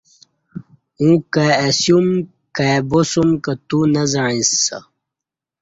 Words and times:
اوں 0.99 1.15
کای 1.33 1.51
اسیوم 1.67 2.07
کای 2.55 2.77
بوسم 2.89 3.29
کہ 3.43 3.53
تو 3.67 3.77
نہ 3.93 4.03
زعیݩسہ 4.11 4.79